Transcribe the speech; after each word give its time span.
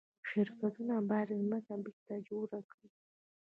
شرکتونه 0.29 0.95
باید 1.09 1.29
ځمکه 1.39 1.73
بیرته 1.83 2.15
جوړه 2.27 2.59
کړي. 2.69 2.87